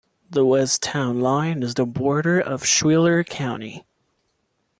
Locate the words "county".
3.23-3.85